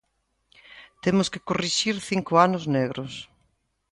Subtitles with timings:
[1.03, 3.13] Temos que corrixir cinco anos negros.